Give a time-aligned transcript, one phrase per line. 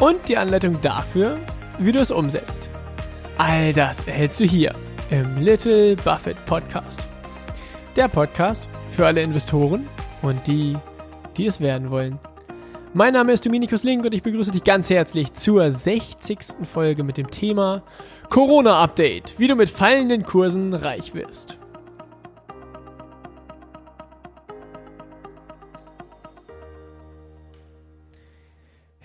[0.00, 1.36] Und die Anleitung dafür,
[1.78, 2.70] wie du es umsetzt.
[3.36, 4.72] All das erhältst du hier
[5.10, 7.06] im Little Buffett Podcast.
[7.96, 9.86] Der Podcast für alle Investoren
[10.22, 10.74] und die,
[11.36, 12.18] die es werden wollen.
[12.94, 16.38] Mein Name ist Dominikus Link und ich begrüße dich ganz herzlich zur 60.
[16.62, 17.82] Folge mit dem Thema
[18.30, 21.59] Corona Update, wie du mit fallenden Kursen reich wirst.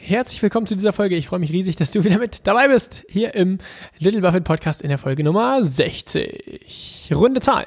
[0.07, 1.15] Herzlich willkommen zu dieser Folge.
[1.15, 3.03] Ich freue mich riesig, dass du wieder mit dabei bist.
[3.09, 3.57] Hier im
[3.97, 7.09] Little Buffett Podcast in der Folge Nummer 60.
[7.11, 7.65] Runde Zahl.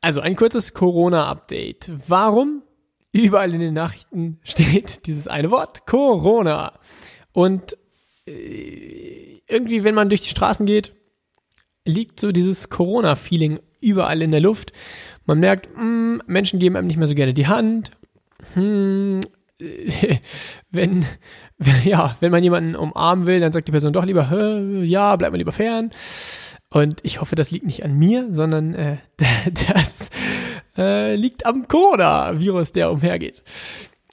[0.00, 1.90] Also ein kurzes Corona-Update.
[2.08, 2.62] Warum?
[3.12, 5.84] Überall in den Nachrichten steht dieses eine Wort.
[5.84, 6.80] Corona.
[7.32, 7.76] Und
[8.26, 10.94] äh, irgendwie, wenn man durch die Straßen geht,
[11.84, 14.72] liegt so dieses Corona-Feeling überall in der Luft.
[15.26, 17.90] Man merkt, mh, hm, Menschen geben einem nicht mehr so gerne die Hand.
[18.54, 19.20] Hm,
[20.70, 21.04] wenn,
[21.84, 24.28] ja, wenn man jemanden umarmen will, dann sagt die Person doch lieber,
[24.82, 25.90] ja, bleib mal lieber fern.
[26.70, 28.96] Und ich hoffe, das liegt nicht an mir, sondern äh,
[29.74, 30.10] das
[30.76, 33.42] äh, liegt am Corona-Virus, der umhergeht.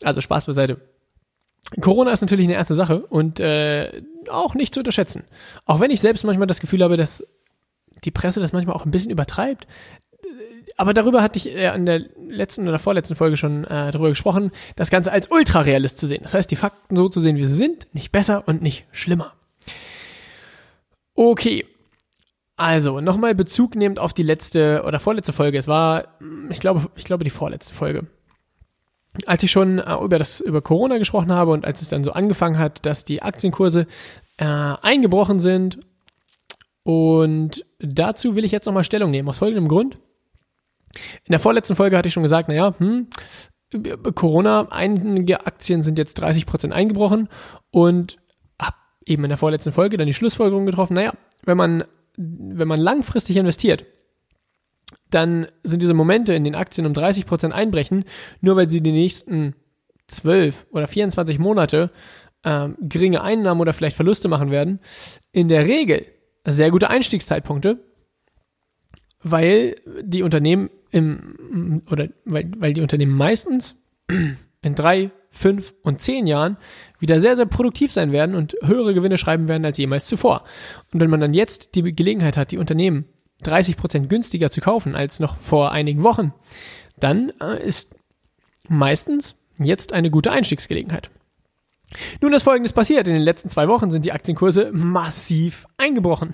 [0.03, 0.81] Also Spaß beiseite.
[1.81, 5.23] Corona ist natürlich eine erste Sache und äh, auch nicht zu unterschätzen.
[5.65, 7.23] Auch wenn ich selbst manchmal das Gefühl habe, dass
[8.03, 9.67] die Presse das manchmal auch ein bisschen übertreibt
[10.79, 14.51] aber darüber hatte ich äh, in der letzten oder vorletzten Folge schon äh, darüber gesprochen,
[14.77, 16.21] das Ganze als ultrarealist zu sehen.
[16.23, 19.33] Das heißt, die Fakten so zu sehen, wie sie sind, nicht besser und nicht schlimmer.
[21.15, 21.65] Okay.
[22.55, 25.57] Also, nochmal Bezug nehmend auf die letzte oder vorletzte Folge.
[25.57, 26.17] Es war,
[26.49, 28.07] ich glaube, ich glaube, die vorletzte Folge.
[29.25, 32.13] Als ich schon äh, über das, über Corona gesprochen habe und als es dann so
[32.13, 33.85] angefangen hat, dass die Aktienkurse
[34.37, 35.79] äh, eingebrochen sind.
[36.83, 39.99] Und dazu will ich jetzt nochmal Stellung nehmen, aus folgendem Grund.
[41.25, 43.07] In der vorletzten Folge hatte ich schon gesagt, naja, hm,
[44.15, 47.29] Corona, einige Aktien sind jetzt 30 Prozent eingebrochen
[47.71, 48.17] und
[48.59, 51.13] hab eben in der vorletzten Folge dann die Schlussfolgerung getroffen, naja,
[51.43, 51.83] wenn man,
[52.17, 53.85] wenn man langfristig investiert,
[55.11, 58.05] dann sind diese Momente, in den Aktien um 30 Prozent einbrechen,
[58.41, 59.55] nur weil sie die nächsten
[60.07, 61.91] 12 oder 24 Monate
[62.43, 64.79] ähm, geringe Einnahmen oder vielleicht Verluste machen werden,
[65.31, 66.05] in der Regel
[66.45, 67.83] sehr gute Einstiegszeitpunkte,
[69.21, 73.75] weil die Unternehmen im, oder weil, weil die Unternehmen meistens
[74.61, 76.57] in drei, fünf und zehn Jahren
[76.99, 80.43] wieder sehr, sehr produktiv sein werden und höhere Gewinne schreiben werden als jemals zuvor.
[80.91, 83.05] Und wenn man dann jetzt die Gelegenheit hat, die Unternehmen
[83.43, 86.33] 30 Prozent günstiger zu kaufen als noch vor einigen Wochen,
[86.99, 87.95] dann äh, ist
[88.67, 91.09] meistens jetzt eine gute Einstiegsgelegenheit.
[92.21, 93.07] Nun ist Folgendes passiert.
[93.07, 96.33] In den letzten zwei Wochen sind die Aktienkurse massiv eingebrochen.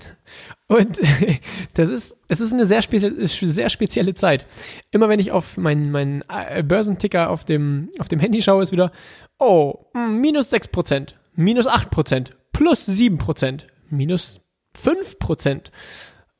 [0.68, 1.00] Und
[1.74, 4.46] das ist, es ist eine sehr, spezie sehr spezielle Zeit.
[4.90, 8.72] Immer wenn ich auf meinen, meinen äh, Börsenticker auf dem, auf dem Handy schaue, ist
[8.72, 8.92] wieder,
[9.38, 14.40] oh, minus 6%, minus 8%, plus 7%, minus
[14.82, 15.60] 5%,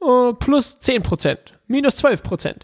[0.00, 2.54] oh, plus 10%, minus 12%.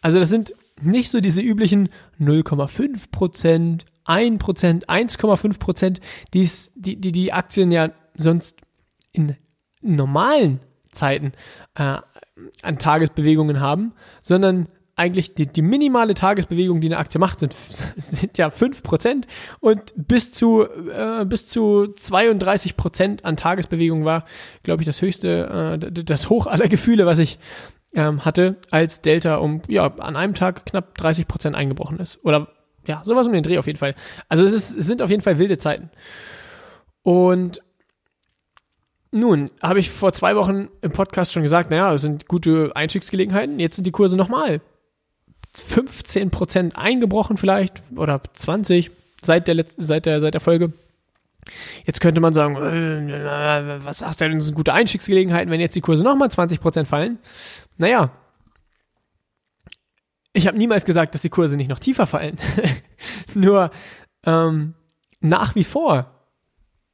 [0.00, 1.88] Also das sind nicht so diese üblichen
[2.20, 6.00] 0,5%, 1%, 1,5%,
[6.34, 8.60] die, die, die Aktien ja sonst
[9.12, 9.36] in
[9.80, 11.32] normalen Zeiten
[11.74, 11.98] äh,
[12.62, 17.52] an Tagesbewegungen haben, sondern eigentlich die, die minimale Tagesbewegung, die eine Aktie macht, sind,
[17.96, 19.24] sind ja 5%
[19.60, 24.24] und bis zu, äh, bis zu 32% an Tagesbewegung war,
[24.62, 27.38] glaube ich, das höchste, äh, das Hoch aller Gefühle, was ich
[27.94, 32.24] ähm, hatte, als Delta um, ja, an einem Tag knapp 30% eingebrochen ist.
[32.24, 32.48] Oder
[32.86, 33.94] ja, sowas um den Dreh auf jeden Fall.
[34.28, 35.90] Also es, ist, es sind auf jeden Fall wilde Zeiten.
[37.02, 37.60] Und
[39.12, 43.60] nun, habe ich vor zwei Wochen im Podcast schon gesagt, naja, es sind gute Einstiegsgelegenheiten.
[43.60, 44.60] Jetzt sind die Kurse nochmal
[45.56, 48.90] 15% eingebrochen vielleicht oder 20
[49.22, 50.72] seit der, Letz seit der, seit der Folge.
[51.84, 55.80] Jetzt könnte man sagen, äh, was sagt denn, das sind gute Einstiegsgelegenheiten, wenn jetzt die
[55.80, 57.18] Kurse nochmal 20% fallen?
[57.78, 58.10] Naja,
[60.36, 62.36] ich habe niemals gesagt, dass die Kurse nicht noch tiefer fallen.
[63.34, 63.70] Nur
[64.24, 64.74] ähm,
[65.20, 66.28] nach wie vor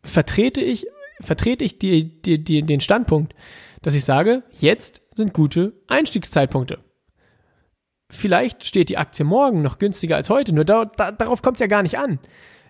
[0.04, 0.86] vertrete ich,
[1.20, 3.34] vertrete ich die, die, die, den Standpunkt,
[3.82, 6.78] dass ich sage, jetzt sind gute Einstiegszeitpunkte.
[8.10, 11.60] Vielleicht steht die Aktie morgen noch günstiger als heute, nur da, da, darauf kommt es
[11.60, 12.20] ja gar nicht an.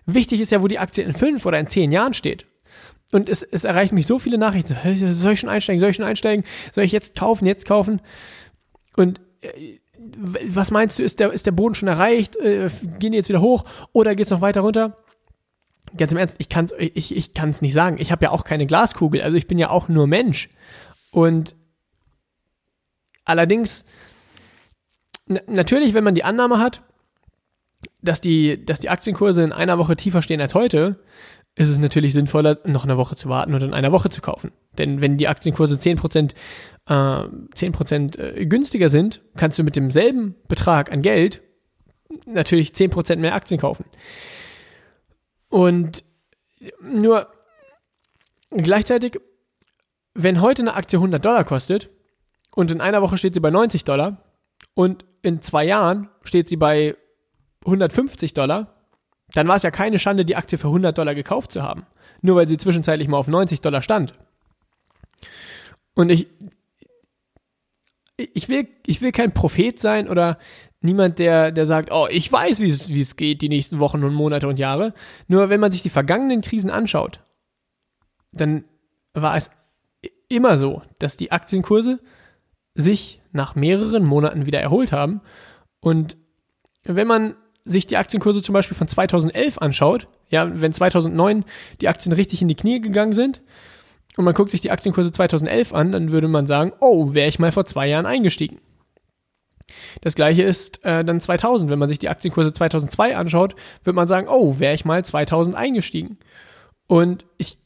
[0.05, 2.47] Wichtig ist ja, wo die Aktie in fünf oder in zehn Jahren steht.
[3.11, 4.75] und es, es erreichen mich so viele Nachrichten.
[5.11, 5.79] Soll ich schon einsteigen?
[5.79, 6.45] Soll ich schon einsteigen?
[6.71, 7.45] Soll ich jetzt kaufen?
[7.45, 8.01] Jetzt kaufen?
[8.95, 9.79] Und äh,
[10.17, 12.35] was meinst du, ist der, ist der Boden schon erreicht?
[12.37, 12.69] Äh,
[12.99, 14.97] gehen die jetzt wieder hoch oder geht es noch weiter runter?
[15.97, 17.97] Ganz im Ernst, ich kann es ich, ich kann's nicht sagen.
[17.99, 20.49] Ich habe ja auch keine Glaskugel, also ich bin ja auch nur Mensch.
[21.11, 21.55] Und
[23.25, 23.85] allerdings,
[25.27, 26.81] natürlich, wenn man die Annahme hat,
[28.01, 30.99] dass die, dass die Aktienkurse in einer Woche tiefer stehen als heute,
[31.55, 34.51] ist es natürlich sinnvoller, noch eine Woche zu warten und in einer Woche zu kaufen.
[34.77, 36.33] Denn wenn die Aktienkurse 10%,
[36.87, 41.41] äh, 10% äh, günstiger sind, kannst du mit demselben Betrag an Geld
[42.25, 43.85] natürlich 10% mehr Aktien kaufen.
[45.49, 46.03] Und
[46.81, 47.27] nur
[48.49, 49.19] gleichzeitig,
[50.13, 51.89] wenn heute eine Aktie 100 Dollar kostet
[52.55, 54.23] und in einer Woche steht sie bei 90 Dollar
[54.73, 56.95] und in zwei Jahren steht sie bei
[57.65, 58.72] 150 Dollar,
[59.33, 61.85] dann war es ja keine Schande, die Aktie für 100 Dollar gekauft zu haben.
[62.21, 64.13] Nur weil sie zwischenzeitlich mal auf 90 Dollar stand.
[65.95, 66.27] Und ich,
[68.17, 70.37] ich will, ich will kein Prophet sein oder
[70.81, 74.03] niemand, der, der sagt, oh, ich weiß, wie es, wie es geht die nächsten Wochen
[74.03, 74.93] und Monate und Jahre.
[75.27, 77.21] Nur wenn man sich die vergangenen Krisen anschaut,
[78.31, 78.65] dann
[79.13, 79.51] war es
[80.29, 81.99] immer so, dass die Aktienkurse
[82.75, 85.21] sich nach mehreren Monaten wieder erholt haben.
[85.79, 86.17] Und
[86.83, 87.35] wenn man
[87.65, 91.45] sich die Aktienkurse zum Beispiel von 2011 anschaut, ja, wenn 2009
[91.81, 93.41] die Aktien richtig in die Knie gegangen sind
[94.17, 97.39] und man guckt sich die Aktienkurse 2011 an, dann würde man sagen, oh, wäre ich
[97.39, 98.59] mal vor zwei Jahren eingestiegen.
[100.01, 101.71] Das gleiche ist äh, dann 2000.
[101.71, 105.55] Wenn man sich die Aktienkurse 2002 anschaut, wird man sagen, oh, wäre ich mal 2000
[105.55, 106.17] eingestiegen.
[106.87, 107.57] Und ich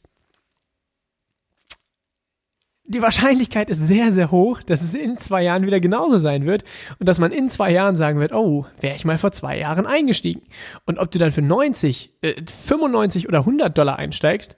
[2.88, 6.64] die Wahrscheinlichkeit ist sehr, sehr hoch, dass es in zwei Jahren wieder genauso sein wird
[6.98, 9.86] und dass man in zwei Jahren sagen wird, oh, wäre ich mal vor zwei Jahren
[9.86, 10.40] eingestiegen.
[10.86, 12.34] Und ob du dann für 90, äh,
[12.66, 14.56] 95 oder 100 Dollar einsteigst,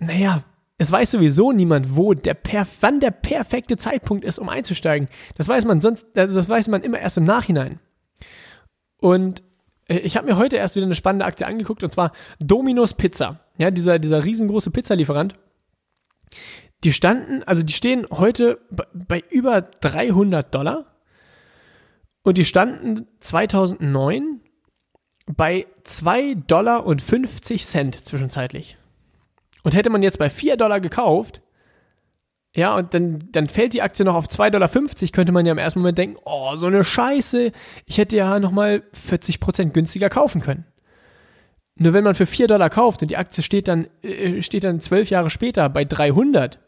[0.00, 0.42] naja,
[0.78, 2.36] es weiß sowieso niemand, wo der
[2.80, 5.08] wann der perfekte Zeitpunkt ist, um einzusteigen.
[5.36, 7.78] Das weiß man sonst, also das weiß man immer erst im Nachhinein.
[9.00, 9.44] Und
[9.86, 12.10] äh, ich habe mir heute erst wieder eine spannende Aktie angeguckt und zwar
[12.40, 13.38] Domino's Pizza.
[13.58, 15.36] Ja, dieser, dieser riesengroße Pizzalieferant
[16.84, 18.58] die standen, also die stehen heute
[18.92, 20.86] bei über 300 Dollar
[22.22, 24.40] und die standen 2009
[25.26, 28.76] bei 2 Dollar und 50 Cent zwischenzeitlich.
[29.62, 31.42] Und hätte man jetzt bei 4 Dollar gekauft,
[32.54, 34.68] ja, und dann, dann fällt die Aktie noch auf 2,50 Dollar,
[35.12, 37.50] könnte man ja im ersten Moment denken, oh, so eine Scheiße,
[37.86, 40.66] ich hätte ja nochmal 40 Prozent günstiger kaufen können.
[41.76, 44.80] Nur wenn man für 4 Dollar kauft und die Aktie steht dann, äh, steht dann
[44.80, 46.58] 12 Jahre später bei 300,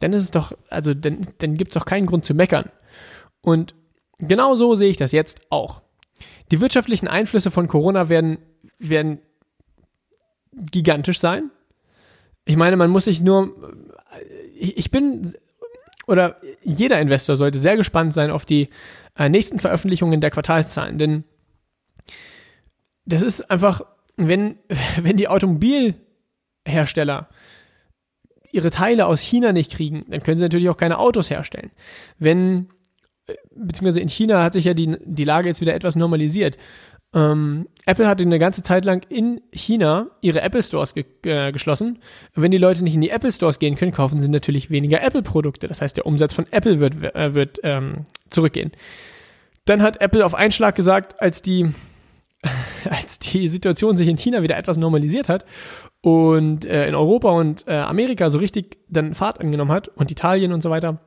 [0.00, 2.70] dann ist es doch, also dann, dann gibt es doch keinen Grund zu meckern.
[3.40, 3.74] Und
[4.18, 5.82] genau so sehe ich das jetzt auch.
[6.50, 8.38] Die wirtschaftlichen Einflüsse von Corona werden,
[8.78, 9.18] werden
[10.52, 11.50] gigantisch sein.
[12.44, 13.74] Ich meine, man muss sich nur,
[14.54, 15.34] ich bin,
[16.06, 18.68] oder jeder Investor sollte sehr gespannt sein auf die
[19.16, 21.24] äh, nächsten Veröffentlichungen der Quartalszahlen, denn
[23.06, 23.82] das ist einfach,
[24.16, 24.58] wenn,
[25.02, 27.28] wenn die Automobilhersteller
[28.54, 31.72] ihre Teile aus China nicht kriegen, dann können sie natürlich auch keine Autos herstellen.
[32.18, 32.68] Wenn,
[33.26, 36.56] äh, beziehungsweise in China hat sich ja die, die Lage jetzt wieder etwas normalisiert.
[37.12, 41.98] Ähm, Apple hatte eine ganze Zeit lang in China ihre Apple Stores ge äh, geschlossen.
[42.34, 45.66] Wenn die Leute nicht in die Apple Stores gehen können, kaufen sie natürlich weniger Apple-Produkte.
[45.66, 48.72] Das heißt, der Umsatz von Apple wird, äh, wird ähm, zurückgehen.
[49.64, 51.72] Dann hat Apple auf einen Schlag gesagt, als die,
[52.88, 55.44] als die Situation sich in China wieder etwas normalisiert hat
[56.04, 60.52] und äh, in Europa und äh, Amerika so richtig dann Fahrt angenommen hat und Italien
[60.52, 60.98] und so weiter,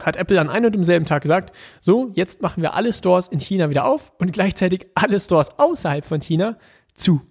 [0.00, 3.40] hat Apple an einem und demselben Tag gesagt, so, jetzt machen wir alle Stores in
[3.40, 6.58] China wieder auf und gleichzeitig alle Stores außerhalb von China
[6.94, 7.22] zu.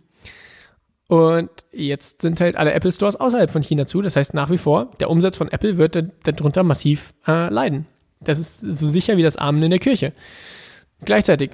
[1.07, 4.01] Und jetzt sind halt alle Apple Stores außerhalb von China zu.
[4.01, 7.85] Das heißt nach wie vor, der Umsatz von Apple wird darunter massiv äh, leiden.
[8.21, 10.13] Das ist so sicher wie das Amen in der Kirche.
[11.05, 11.51] Gleichzeitig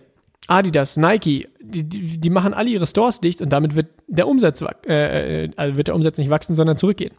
[0.48, 5.46] Adidas, Nike, die, die, machen alle ihre Stores dicht und damit wird der Umsatz, äh,
[5.46, 7.14] äh, also wird der Umsatz nicht wachsen, sondern zurückgehen.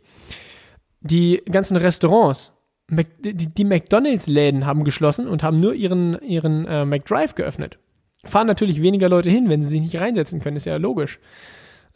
[1.00, 2.52] Die ganzen Restaurants,
[2.88, 7.78] Mac, die, die McDonalds-Läden haben geschlossen und haben nur ihren, ihren äh, McDrive geöffnet.
[8.24, 11.18] Fahren natürlich weniger Leute hin, wenn sie sich nicht reinsetzen können, ist ja logisch.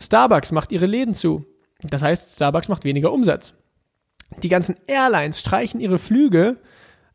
[0.00, 1.44] Starbucks macht ihre Läden zu.
[1.82, 3.54] Das heißt, Starbucks macht weniger Umsatz.
[4.42, 6.58] Die ganzen Airlines streichen ihre Flüge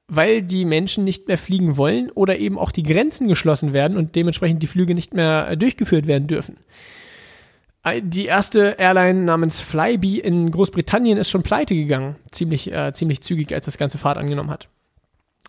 [0.07, 4.15] weil die Menschen nicht mehr fliegen wollen oder eben auch die Grenzen geschlossen werden und
[4.15, 6.57] dementsprechend die Flüge nicht mehr äh, durchgeführt werden dürfen.
[8.01, 13.53] Die erste Airline namens Flybe in Großbritannien ist schon pleite gegangen, ziemlich, äh, ziemlich zügig,
[13.53, 14.69] als das ganze Fahrt angenommen hat.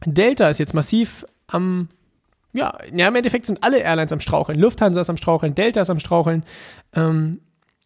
[0.05, 1.89] Delta ist jetzt massiv am,
[2.53, 4.59] ja, ja, im Endeffekt sind alle Airlines am Straucheln.
[4.59, 6.45] Lufthansa ist am Straucheln, Delta ist am Straucheln.
[6.93, 7.39] Ähm,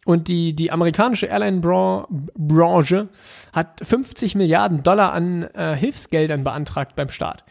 [0.05, 3.09] Und die, die amerikanische Airline-Branche
[3.51, 7.43] hat 50 Milliarden Dollar an äh, Hilfsgeldern beantragt beim Staat.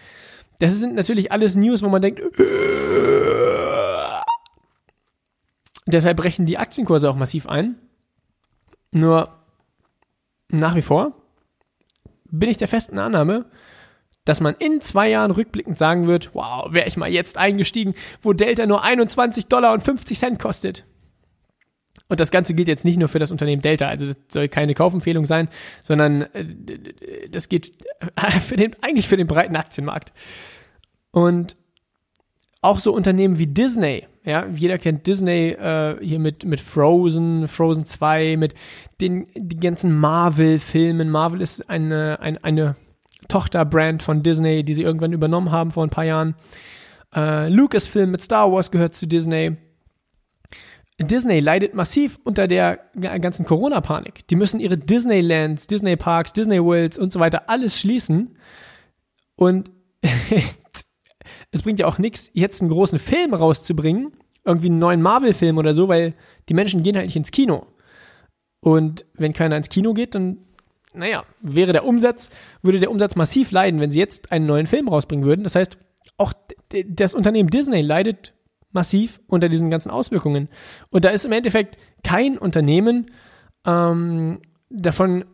[0.58, 2.44] Das sind natürlich alles News, wo man denkt, äh,
[5.86, 7.76] deshalb brechen die Aktienkurse auch massiv ein.
[8.90, 9.28] Nur
[10.48, 11.12] nach wie vor
[12.30, 13.46] bin ich der festen Annahme,
[14.24, 18.32] dass man in zwei Jahren rückblickend sagen wird, wow, wäre ich mal jetzt eingestiegen, wo
[18.32, 20.84] Delta nur 21 Dollar und 50 Cent kostet.
[22.08, 24.74] Und das Ganze gilt jetzt nicht nur für das Unternehmen Delta, also das soll keine
[24.74, 25.48] Kaufempfehlung sein,
[25.82, 27.72] sondern äh, das geht
[28.40, 30.12] für den, eigentlich für den breiten Aktienmarkt.
[31.10, 31.56] Und
[32.60, 37.84] auch so Unternehmen wie Disney, ja, jeder kennt Disney äh, hier mit, mit Frozen, Frozen
[37.84, 38.54] 2, mit
[39.00, 41.08] den die ganzen Marvel-Filmen.
[41.08, 42.76] Marvel ist eine, eine, eine
[43.28, 46.34] Tochterbrand von Disney, die sie irgendwann übernommen haben vor ein paar Jahren.
[47.14, 49.56] Äh, Lucasfilm mit Star Wars gehört zu Disney.
[51.00, 52.80] Disney leidet massiv unter der
[53.20, 54.26] ganzen Corona-Panik.
[54.28, 58.36] Die müssen ihre Disneylands, Disney Parks, Disney Worlds und so weiter alles schließen.
[59.36, 59.70] Und
[61.52, 64.12] es bringt ja auch nichts, jetzt einen großen Film rauszubringen,
[64.44, 66.14] irgendwie einen neuen Marvel-Film oder so, weil
[66.48, 67.66] die Menschen gehen halt nicht ins Kino.
[68.60, 70.38] Und wenn keiner ins Kino geht, dann,
[70.94, 72.30] naja, wäre der Umsatz,
[72.62, 75.44] würde der Umsatz massiv leiden, wenn sie jetzt einen neuen Film rausbringen würden.
[75.44, 75.78] Das heißt,
[76.16, 76.32] auch
[76.86, 78.34] das Unternehmen Disney leidet
[78.78, 80.48] massiv unter diesen ganzen Auswirkungen.
[80.90, 83.10] Und da ist im Endeffekt kein Unternehmen
[83.66, 85.24] ähm, davon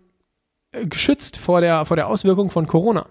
[0.72, 3.06] äh, geschützt vor der, vor der Auswirkung von Corona.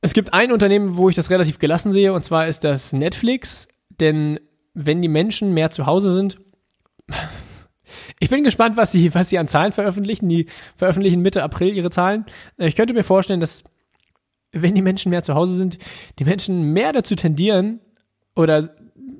[0.00, 3.68] Es gibt ein Unternehmen, wo ich das relativ gelassen sehe, und zwar ist das Netflix.
[4.00, 4.40] Denn
[4.72, 6.40] wenn die Menschen mehr zu Hause sind,
[8.20, 10.30] ich bin gespannt, was sie, was sie an Zahlen veröffentlichen.
[10.30, 12.24] Die veröffentlichen Mitte April ihre Zahlen.
[12.56, 13.64] Ich könnte mir vorstellen, dass
[14.52, 15.76] wenn die Menschen mehr zu Hause sind,
[16.18, 17.80] die Menschen mehr dazu tendieren,
[18.34, 18.70] oder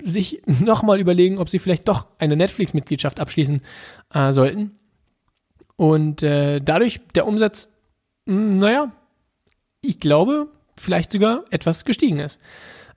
[0.03, 3.61] sich nochmal überlegen, ob sie vielleicht doch eine Netflix-Mitgliedschaft abschließen
[4.15, 4.73] äh, sollten.
[5.77, 7.69] Und äh, dadurch der Umsatz,
[8.27, 8.93] hm, naja,
[9.83, 12.39] ich glaube, vielleicht sogar etwas gestiegen ist.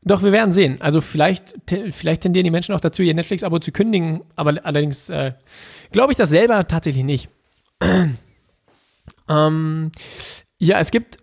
[0.06, 0.82] Doch wir werden sehen.
[0.82, 1.54] Also vielleicht,
[1.92, 5.34] vielleicht tendieren die Menschen auch dazu, ihr Netflix-Abo zu kündigen, aber allerdings äh,
[5.92, 7.30] glaube ich das selber tatsächlich nicht.
[9.30, 9.92] ähm,
[10.58, 11.18] ja, es gibt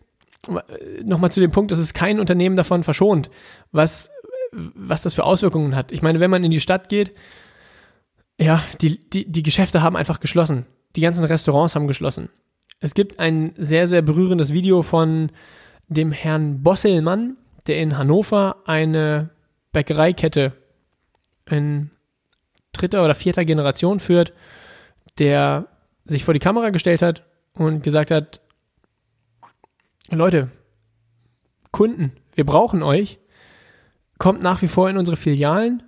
[0.49, 3.31] äh, nochmal zu dem Punkt, dass es kein Unternehmen davon verschont,
[3.71, 4.11] was
[4.53, 5.93] was das für Auswirkungen hat.
[5.93, 7.15] Ich meine, wenn man in die Stadt geht,
[8.39, 10.67] ja, die, die, die Geschäfte haben einfach geschlossen.
[10.97, 12.31] Die ganzen Restaurants haben geschlossen.
[12.81, 15.31] Es gibt ein sehr, sehr berührendes Video von
[15.89, 19.31] dem Herrn Bosselmann, der in Hannover eine
[19.73, 20.55] Bäckereikette
[21.49, 21.91] in
[22.73, 24.33] dritter oder vierter Generation führt,
[25.19, 25.67] der
[26.05, 28.41] sich vor die Kamera gestellt hat und gesagt hat,
[30.11, 30.51] Leute,
[31.71, 33.20] Kunden, wir brauchen euch
[34.21, 35.83] kommt nach wie vor in unsere Filialen,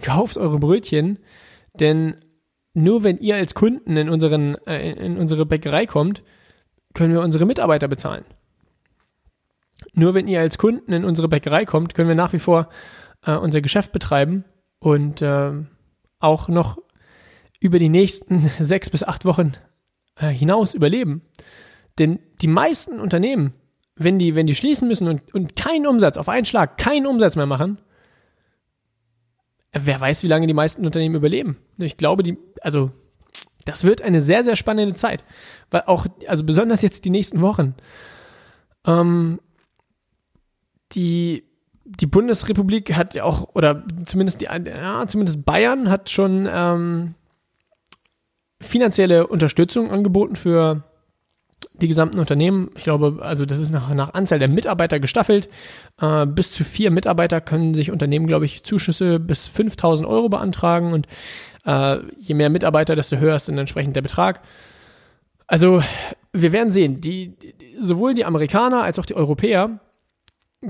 [0.00, 1.18] kauft eure Brötchen,
[1.74, 2.16] denn
[2.72, 6.22] nur wenn ihr als Kunden in, unseren, äh, in unsere Bäckerei kommt,
[6.94, 8.24] können wir unsere Mitarbeiter bezahlen.
[9.92, 12.68] Nur wenn ihr als Kunden in unsere Bäckerei kommt, können wir nach wie vor
[13.26, 14.44] äh, unser Geschäft betreiben
[14.78, 15.50] und äh,
[16.20, 16.78] auch noch
[17.58, 19.54] über die nächsten sechs bis acht Wochen
[20.14, 21.22] äh, hinaus überleben.
[21.98, 23.52] Denn die meisten Unternehmen
[23.98, 27.36] wenn die, wenn die schließen müssen und, und keinen Umsatz, auf einen Schlag keinen Umsatz
[27.36, 27.78] mehr machen,
[29.72, 31.58] wer weiß, wie lange die meisten Unternehmen überleben.
[31.76, 32.90] Ich glaube, die, also,
[33.64, 35.24] das wird eine sehr, sehr spannende Zeit.
[35.70, 37.74] Weil auch, also besonders jetzt die nächsten Wochen.
[38.86, 39.40] Ähm,
[40.92, 41.44] die,
[41.84, 47.14] die Bundesrepublik hat ja auch, oder zumindest die, ja, zumindest Bayern hat schon ähm,
[48.60, 50.84] finanzielle Unterstützung angeboten für
[51.74, 55.48] die gesamten Unternehmen, ich glaube, also das ist nach, nach Anzahl der Mitarbeiter gestaffelt.
[56.00, 60.92] Äh, bis zu vier Mitarbeiter können sich Unternehmen, glaube ich, Zuschüsse bis 5000 Euro beantragen
[60.92, 61.06] und
[61.64, 64.40] äh, je mehr Mitarbeiter, desto höher ist dann entsprechend der Betrag.
[65.46, 65.82] Also
[66.32, 67.34] wir werden sehen, die,
[67.80, 69.80] sowohl die Amerikaner als auch die Europäer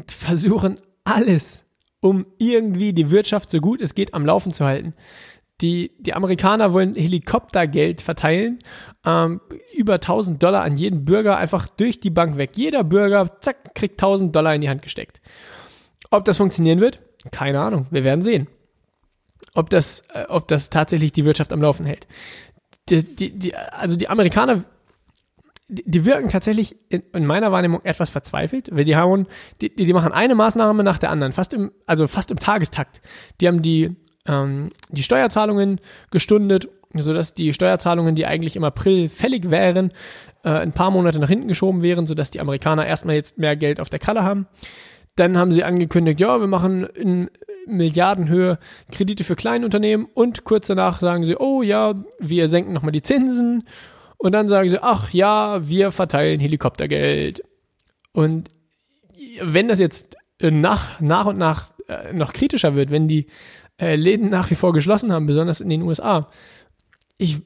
[0.06, 1.64] versuchen alles,
[2.00, 4.94] um irgendwie die Wirtschaft so gut es geht am Laufen zu halten.
[5.60, 8.60] Die, die Amerikaner wollen Helikoptergeld verteilen,
[9.04, 9.40] ähm,
[9.74, 12.50] über 1000 Dollar an jeden Bürger einfach durch die Bank weg.
[12.54, 15.20] Jeder Bürger, zack, kriegt 1000 Dollar in die Hand gesteckt.
[16.10, 17.00] Ob das funktionieren wird?
[17.32, 17.86] Keine Ahnung.
[17.90, 18.46] Wir werden sehen.
[19.54, 22.06] Ob das, äh, ob das tatsächlich die Wirtschaft am Laufen hält.
[22.88, 24.64] Die, die, die, also die Amerikaner,
[25.68, 29.26] die, wirken tatsächlich in, in, meiner Wahrnehmung etwas verzweifelt, weil die haben,
[29.60, 33.02] die, die machen eine Maßnahme nach der anderen, fast im, also fast im Tagestakt.
[33.40, 33.96] Die haben die
[34.28, 35.80] ähm, die Steuerzahlungen
[36.10, 39.92] gestundet, sodass die Steuerzahlungen, die eigentlich im April fällig wären,
[40.44, 43.80] äh, ein paar Monate nach hinten geschoben wären, sodass die Amerikaner erstmal jetzt mehr Geld
[43.80, 44.46] auf der Kralle haben.
[45.16, 47.28] Dann haben sie angekündigt, ja, wir machen in
[47.66, 48.58] Milliardenhöhe
[48.92, 53.64] Kredite für Kleinunternehmen und kurz danach sagen sie, oh ja, wir senken nochmal die Zinsen
[54.16, 57.42] und dann sagen sie, ach ja, wir verteilen Helikoptergeld.
[58.12, 58.48] Und
[59.42, 63.26] wenn das jetzt nach, nach und nach äh, noch kritischer wird, wenn die
[63.78, 66.28] äh, Läden nach wie vor geschlossen haben, besonders in den USA,
[67.16, 67.38] ich,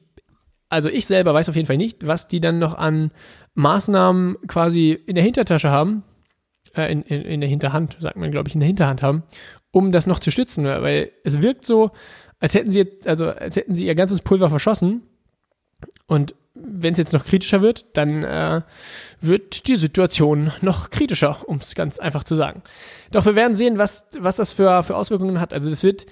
[0.69, 3.11] also ich selber weiß auf jeden Fall nicht, was die dann noch an
[3.55, 6.03] Maßnahmen quasi in der Hintertasche haben,
[6.75, 9.23] äh, in, in, in der Hinterhand, sagt man, glaube ich, in der Hinterhand haben,
[9.71, 11.91] um das noch zu stützen, weil es wirkt so,
[12.39, 15.03] als hätten sie jetzt, also als hätten sie ihr ganzes Pulver verschossen
[16.07, 18.61] und wenn es jetzt noch kritischer wird, dann äh,
[19.21, 22.63] wird die Situation noch kritischer, um es ganz einfach zu sagen.
[23.11, 25.53] Doch wir werden sehen, was, was das für, für Auswirkungen hat.
[25.53, 26.05] Also das wird,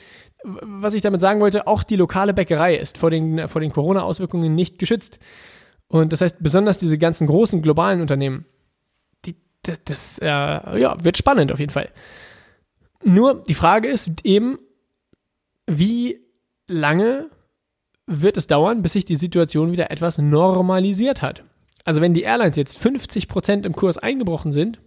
[0.43, 4.53] was ich damit sagen wollte, auch die lokale Bäckerei ist vor den, vor den Corona-Auswirkungen
[4.53, 5.19] nicht geschützt.
[5.87, 8.45] Und das heißt, besonders diese ganzen großen globalen Unternehmen,
[9.25, 9.35] die,
[9.85, 11.89] das, äh, ja, wird spannend auf jeden Fall.
[13.03, 14.59] Nur die Frage ist eben,
[15.67, 16.19] wie
[16.67, 17.29] lange
[18.07, 21.43] wird es dauern, bis sich die Situation wieder etwas normalisiert hat.
[21.83, 24.79] Also wenn die Airlines jetzt 50 Prozent im Kurs eingebrochen sind,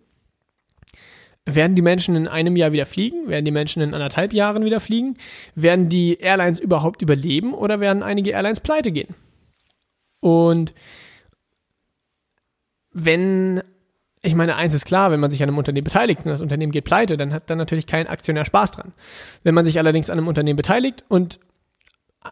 [1.47, 3.28] werden die Menschen in einem Jahr wieder fliegen?
[3.28, 5.16] Werden die Menschen in anderthalb Jahren wieder fliegen?
[5.54, 9.14] Werden die Airlines überhaupt überleben oder werden einige Airlines pleite gehen?
[10.21, 10.73] Und
[12.92, 13.62] wenn,
[14.23, 16.73] ich meine, eins ist klar, wenn man sich an einem Unternehmen beteiligt und das Unternehmen
[16.73, 18.94] geht pleite, dann hat dann natürlich kein Aktionär Spaß dran.
[19.42, 21.40] Wenn man sich allerdings an einem Unternehmen beteiligt und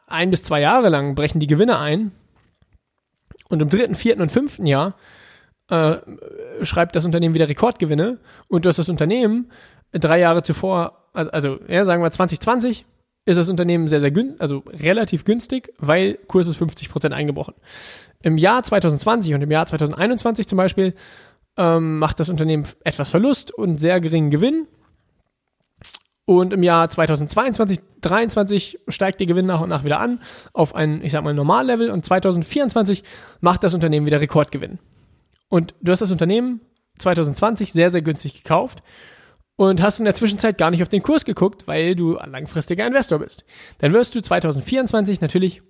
[0.07, 2.13] ein bis zwei Jahre lang brechen die Gewinne ein.
[3.49, 4.95] Und im dritten, vierten und fünften Jahr
[5.69, 5.97] äh,
[6.63, 8.19] schreibt das Unternehmen wieder Rekordgewinne.
[8.49, 9.51] Und du hast das Unternehmen
[9.93, 12.87] drei Jahre zuvor, also, also ja, sagen wir 2020,
[13.25, 17.55] ist das Unternehmen sehr, sehr günstig, also relativ günstig, weil Kurs ist 50% eingebrochen.
[18.23, 20.95] Im Jahr 2020 und im Jahr 2021 zum Beispiel
[21.57, 24.67] ähm, macht das Unternehmen etwas Verlust und sehr geringen Gewinn
[26.25, 30.21] und im Jahr 2022, 2023 steigt der Gewinn nach und nach wieder an
[30.52, 31.91] auf ein, ich sag mal, Normallevel.
[31.91, 33.02] Und 2024
[33.40, 34.79] macht das Unternehmen wieder Rekordgewinn.
[35.49, 36.61] Und du hast das Unternehmen
[36.99, 38.83] 2020 sehr, sehr günstig gekauft
[39.57, 42.87] und hast in der Zwischenzeit gar nicht auf den Kurs geguckt, weil du ein langfristiger
[42.87, 43.44] Investor bist.
[43.79, 45.62] Dann wirst du 2024 natürlich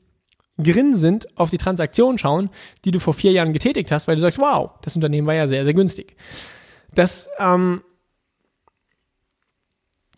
[0.63, 2.51] grinsend auf die Transaktion schauen,
[2.85, 5.47] die du vor vier Jahren getätigt hast, weil du sagst, wow, das Unternehmen war ja
[5.47, 6.17] sehr, sehr günstig.
[6.95, 7.83] Das ähm,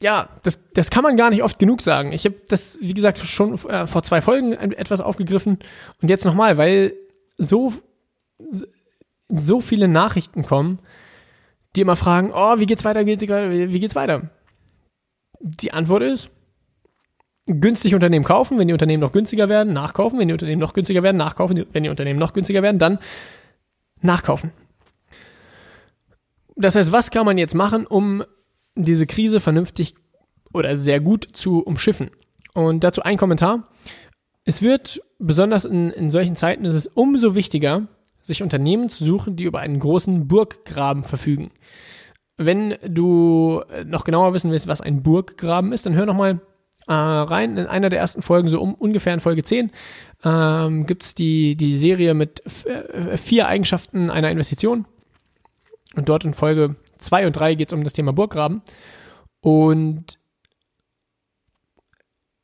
[0.05, 2.13] ja, das, das kann man gar nicht oft genug sagen.
[2.13, 5.59] Ich habe das, wie gesagt, schon äh, vor zwei Folgen etwas aufgegriffen
[6.03, 6.93] und jetzt nochmal, weil
[7.39, 7.73] so,
[9.31, 10.79] so viele Nachrichten kommen,
[11.75, 14.29] die immer fragen, oh, wie geht's weiter, wie geht's weiter, wie geht's weiter?
[15.41, 16.29] Die Antwort ist,
[17.47, 21.03] günstig Unternehmen kaufen, wenn die Unternehmen noch günstiger werden, nachkaufen, wenn die Unternehmen noch günstiger
[21.03, 22.99] werden, nachkaufen, wenn die Unternehmen noch günstiger werden, dann
[24.03, 24.53] nachkaufen.
[26.57, 28.23] Das heißt, was kann man jetzt machen, um
[28.75, 29.95] diese Krise vernünftig
[30.53, 32.11] oder sehr gut zu umschiffen.
[32.55, 33.69] Und dazu ein Kommentar.
[34.45, 37.89] Es wird, besonders in, in solchen Zeiten, ist es umso wichtiger,
[38.23, 41.51] sich Unternehmen zu suchen, die über einen großen Burggraben verfügen.
[42.37, 46.41] Wenn du noch genauer wissen willst, was ein Burggraben ist, dann hör noch mal
[46.87, 47.57] äh, rein.
[47.57, 49.71] In einer der ersten Folgen, so um ungefähr in Folge 10,
[50.25, 54.87] ähm, gibt es die, die Serie mit äh, vier Eigenschaften einer Investition.
[55.95, 58.63] Und dort in Folge 2 und 3 geht es um das Thema Burggraben.
[59.41, 60.19] Und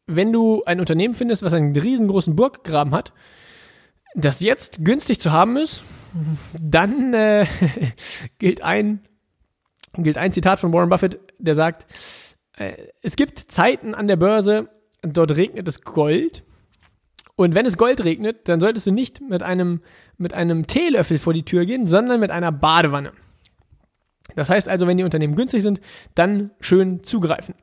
[0.07, 3.13] wenn du ein Unternehmen findest, was einen riesengroßen Burggraben hat,
[4.15, 5.83] das jetzt günstig zu haben ist,
[6.61, 7.47] dann äh,
[8.39, 9.01] gilt, ein,
[9.95, 11.87] gilt ein Zitat von Warren Buffett, der sagt,
[12.57, 14.69] äh, es gibt Zeiten an der Börse,
[15.03, 16.43] dort regnet es Gold.
[17.37, 19.81] Und wenn es Gold regnet, dann solltest du nicht mit einem,
[20.19, 23.13] mit einem Teelöffel vor die Tür gehen, sondern mit einer Badewanne.
[24.37, 25.81] Das heißt also, wenn die Unternehmen günstig sind,
[26.15, 27.55] dann schön zugreifen.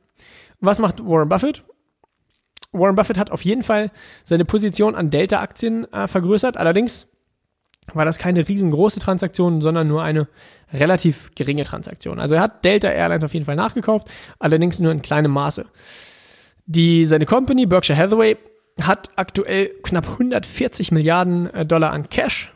[0.60, 1.64] Was macht Warren Buffett?
[2.72, 3.90] Warren Buffett hat auf jeden Fall
[4.24, 6.56] seine Position an Delta-Aktien äh, vergrößert.
[6.56, 7.06] Allerdings
[7.94, 10.28] war das keine riesengroße Transaktion, sondern nur eine
[10.72, 12.20] relativ geringe Transaktion.
[12.20, 15.64] Also er hat Delta Airlines auf jeden Fall nachgekauft, allerdings nur in kleinem Maße.
[16.66, 18.36] Die, seine Company, Berkshire Hathaway,
[18.80, 22.52] hat aktuell knapp 140 Milliarden äh, Dollar an Cash.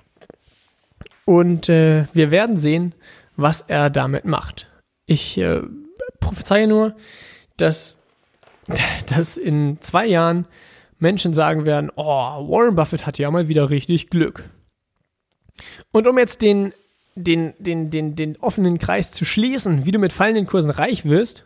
[1.25, 2.94] Und äh, wir werden sehen,
[3.37, 4.68] was er damit macht.
[5.07, 5.62] Ich äh,
[6.21, 6.95] prophezeie nur,
[7.57, 7.99] dass,
[9.09, 10.47] dass in zwei Jahren
[10.99, 14.49] Menschen sagen werden, oh, Warren Buffett hat ja mal wieder richtig Glück.
[15.90, 16.73] Und um jetzt den,
[17.14, 21.45] den, den, den, den offenen Kreis zu schließen, wie du mit fallenden Kursen reich wirst,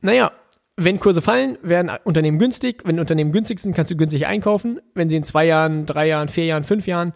[0.00, 0.32] naja,
[0.76, 2.82] wenn Kurse fallen, werden Unternehmen günstig.
[2.84, 4.80] Wenn Unternehmen günstig sind, kannst du günstig einkaufen.
[4.94, 7.12] Wenn sie in zwei Jahren, drei Jahren, vier Jahren, fünf Jahren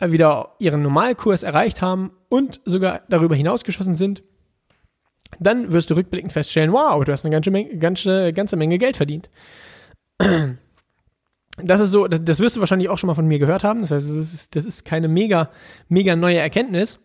[0.00, 4.22] wieder ihren Normalkurs erreicht haben und sogar darüber hinausgeschossen sind,
[5.40, 8.96] dann wirst du rückblickend feststellen, wow, du hast eine ganze Menge, ganze, ganze Menge Geld
[8.96, 9.30] verdient.
[11.58, 13.80] Das ist so, das wirst du wahrscheinlich auch schon mal von mir gehört haben.
[13.80, 15.50] Das heißt, das ist, das ist keine mega,
[15.88, 17.00] mega neue Erkenntnis.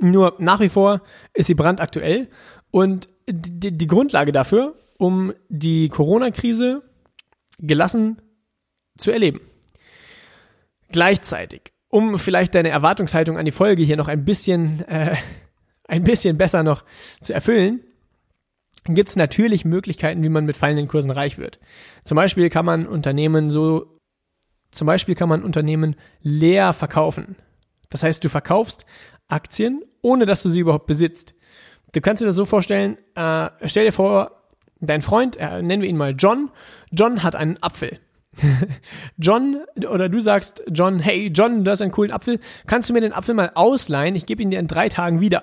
[0.00, 1.02] Nur nach wie vor
[1.34, 2.28] ist sie brandaktuell
[2.70, 6.82] und die, die Grundlage dafür, um die Corona-Krise
[7.58, 8.20] gelassen
[8.98, 9.40] zu erleben.
[10.88, 15.16] Gleichzeitig, um vielleicht deine Erwartungshaltung an die Folge hier noch ein bisschen, äh,
[15.86, 16.84] ein bisschen besser noch
[17.20, 17.80] zu erfüllen,
[18.84, 21.58] gibt es natürlich Möglichkeiten, wie man mit fallenden Kursen reich wird.
[22.04, 23.98] Zum Beispiel kann man Unternehmen so,
[24.70, 27.36] zum Beispiel kann man Unternehmen leer verkaufen.
[27.90, 28.86] Das heißt, du verkaufst
[29.28, 31.34] Aktien, ohne dass du sie überhaupt besitzt.
[31.92, 34.44] Du kannst dir das so vorstellen, äh, stell dir vor,
[34.80, 36.50] dein Freund, äh, nennen wir ihn mal John,
[36.92, 37.98] John hat einen Apfel.
[39.18, 43.00] John, oder du sagst John, hey John, du hast einen coolen Apfel, kannst du mir
[43.00, 44.14] den Apfel mal ausleihen?
[44.14, 45.42] Ich gebe ihn dir in drei Tagen wieder.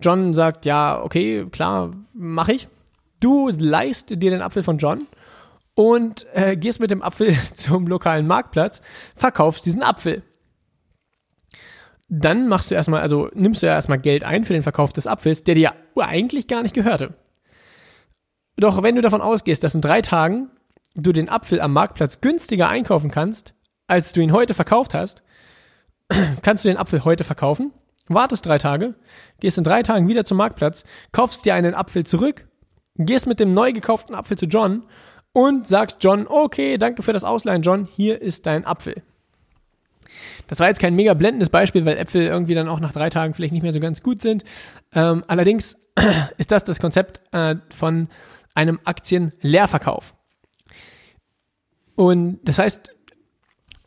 [0.00, 2.68] John sagt, ja, okay, klar, mache ich.
[3.20, 5.06] Du leist dir den Apfel von John
[5.74, 8.82] und äh, gehst mit dem Apfel zum lokalen Marktplatz,
[9.14, 10.22] verkaufst diesen Apfel.
[12.08, 15.06] Dann machst du erstmal, also nimmst du ja erstmal Geld ein für den Verkauf des
[15.06, 17.14] Apfels, der dir ja eigentlich gar nicht gehörte.
[18.56, 20.50] Doch wenn du davon ausgehst, dass in drei Tagen
[20.94, 23.54] du den Apfel am Marktplatz günstiger einkaufen kannst,
[23.86, 25.22] als du ihn heute verkauft hast,
[26.42, 27.72] kannst du den Apfel heute verkaufen,
[28.08, 28.94] wartest drei Tage,
[29.40, 32.46] gehst in drei Tagen wieder zum Marktplatz, kaufst dir einen Apfel zurück,
[32.96, 34.84] gehst mit dem neu gekauften Apfel zu John
[35.32, 39.02] und sagst John, okay, danke für das Ausleihen, John, hier ist dein Apfel.
[40.46, 43.34] Das war jetzt kein mega blendendes Beispiel, weil Äpfel irgendwie dann auch nach drei Tagen
[43.34, 44.44] vielleicht nicht mehr so ganz gut sind.
[44.94, 45.76] Ähm, allerdings
[46.38, 48.08] ist das das Konzept äh, von
[48.54, 50.14] einem Aktienleerverkauf.
[51.96, 52.90] Und das heißt,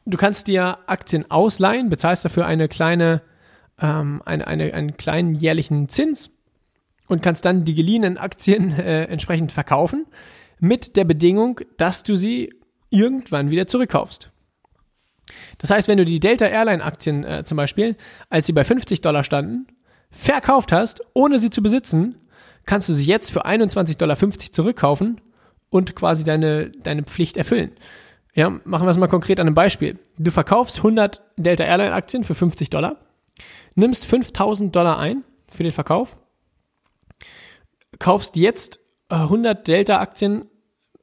[0.05, 3.21] du kannst dir Aktien ausleihen, bezahlst dafür eine kleine,
[3.79, 6.29] ähm, eine, eine, einen kleinen jährlichen Zins
[7.07, 10.05] und kannst dann die geliehenen Aktien äh, entsprechend verkaufen,
[10.59, 12.53] mit der Bedingung, dass du sie
[12.89, 14.31] irgendwann wieder zurückkaufst.
[15.57, 17.97] Das heißt, wenn du die Delta Airline Aktien äh, zum Beispiel,
[18.29, 19.67] als sie bei 50 Dollar standen,
[20.09, 22.15] verkauft hast, ohne sie zu besitzen,
[22.65, 24.17] kannst du sie jetzt für 21,50 Dollar
[24.51, 25.21] zurückkaufen
[25.69, 27.71] und quasi deine, deine Pflicht erfüllen.
[28.33, 29.97] Ja, machen wir es mal konkret an einem Beispiel.
[30.17, 32.97] Du verkaufst 100 Delta Airline Aktien für 50 Dollar,
[33.75, 36.17] nimmst 5000 Dollar ein für den Verkauf,
[37.99, 40.45] kaufst jetzt 100 Delta Aktien,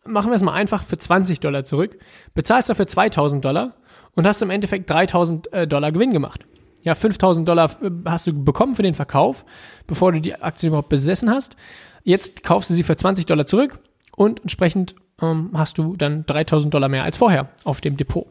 [0.05, 1.98] machen wir es mal einfach für 20 Dollar zurück,
[2.35, 3.74] bezahlst dafür 2000 Dollar
[4.14, 6.46] und hast im Endeffekt 3000 äh, Dollar Gewinn gemacht.
[6.83, 9.44] Ja, 5000 Dollar äh, hast du bekommen für den Verkauf,
[9.87, 11.57] bevor du die Aktien überhaupt besessen hast.
[12.05, 13.81] Jetzt kaufst du sie für 20 Dollar zurück
[14.16, 18.27] und entsprechend ähm, hast du dann 3000 Dollar mehr als vorher auf dem Depot.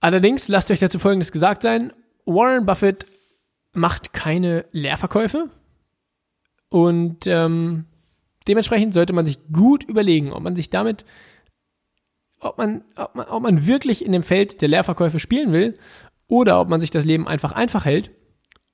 [0.00, 1.92] Allerdings, lasst euch dazu Folgendes gesagt sein,
[2.24, 3.06] Warren Buffett
[3.72, 5.50] macht keine Leerverkäufe.
[6.68, 7.86] Und ähm,
[8.48, 11.04] dementsprechend sollte man sich gut überlegen, ob man sich damit
[12.40, 15.78] ob man, ob man, ob man wirklich in dem Feld der Leerverkäufe spielen will
[16.26, 18.10] oder ob man sich das Leben einfach einfach hält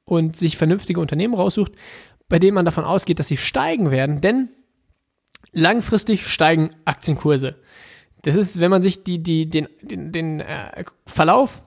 [0.05, 1.73] und sich vernünftige Unternehmen raussucht,
[2.29, 4.51] bei denen man davon ausgeht, dass sie steigen werden, denn
[5.53, 7.57] langfristig steigen Aktienkurse.
[8.23, 11.63] Das ist, wenn man sich die, die, den, den, den äh, Verlauf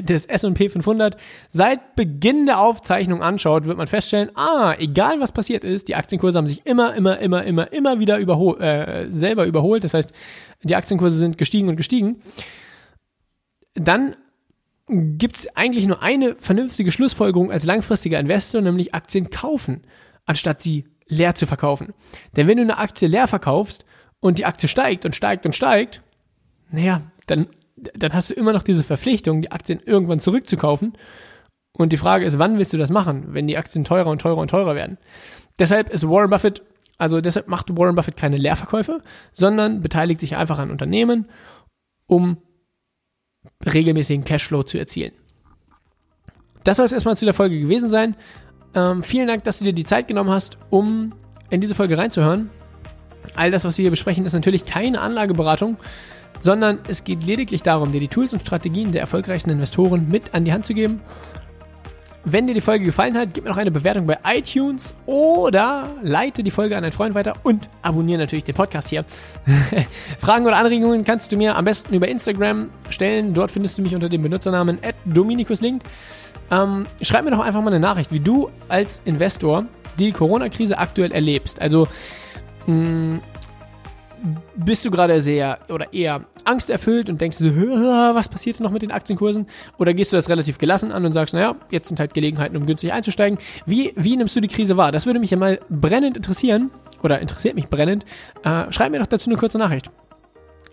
[0.00, 1.16] des S&P 500
[1.50, 6.38] seit Beginn der Aufzeichnung anschaut, wird man feststellen, ah, egal was passiert ist, die Aktienkurse
[6.38, 9.84] haben sich immer, immer, immer, immer, immer wieder überhol äh, selber überholt.
[9.84, 10.12] Das heißt,
[10.62, 12.22] die Aktienkurse sind gestiegen und gestiegen.
[13.74, 14.16] Dann
[14.88, 19.82] gibt es eigentlich nur eine vernünftige Schlussfolgerung als langfristiger Investor, nämlich Aktien kaufen,
[20.24, 21.94] anstatt sie leer zu verkaufen.
[22.36, 23.84] Denn wenn du eine Aktie leer verkaufst
[24.20, 26.02] und die Aktie steigt und steigt und steigt,
[26.70, 27.48] naja, dann
[27.94, 30.96] dann hast du immer noch diese Verpflichtung, die Aktien irgendwann zurückzukaufen.
[31.72, 34.38] Und die Frage ist, wann willst du das machen, wenn die Aktien teurer und teurer
[34.38, 34.98] und teurer werden?
[35.58, 36.62] Deshalb ist Warren Buffett,
[36.96, 41.26] also deshalb macht Warren Buffett keine Leerverkäufe, sondern beteiligt sich einfach an Unternehmen,
[42.06, 42.38] um
[43.64, 45.12] regelmäßigen Cashflow zu erzielen.
[46.64, 48.16] Das soll es erstmal zu der Folge gewesen sein.
[48.74, 51.10] Ähm, vielen Dank, dass du dir die Zeit genommen hast, um
[51.50, 52.50] in diese Folge reinzuhören.
[53.34, 55.76] All das, was wir hier besprechen, ist natürlich keine Anlageberatung
[56.40, 60.44] sondern es geht lediglich darum, dir die Tools und Strategien der erfolgreichsten Investoren mit an
[60.44, 61.00] die Hand zu geben.
[62.30, 66.42] Wenn dir die Folge gefallen hat, gib mir noch eine Bewertung bei iTunes oder leite
[66.42, 69.04] die Folge an einen Freund weiter und abonniere natürlich den Podcast hier.
[70.18, 73.32] Fragen oder Anregungen kannst du mir am besten über Instagram stellen.
[73.32, 75.82] Dort findest du mich unter dem Benutzernamen @dominikuslink.
[76.50, 79.64] Ähm, schreib mir doch einfach mal eine Nachricht, wie du als Investor
[79.98, 81.62] die Corona-Krise aktuell erlebst.
[81.62, 81.88] Also
[82.66, 83.20] mh,
[84.56, 88.90] bist du gerade sehr oder eher angsterfüllt und denkst so, was passiert noch mit den
[88.90, 89.46] Aktienkursen?
[89.78, 92.66] Oder gehst du das relativ gelassen an und sagst, naja, jetzt sind halt Gelegenheiten, um
[92.66, 93.38] günstig einzusteigen.
[93.66, 94.92] Wie, wie nimmst du die Krise wahr?
[94.92, 96.70] Das würde mich ja mal brennend interessieren
[97.02, 98.04] oder interessiert mich brennend.
[98.44, 99.90] Äh, schreib mir doch dazu eine kurze Nachricht.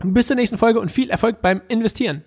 [0.04, 2.24] Bis zur nächsten Folge und viel Erfolg beim Investieren.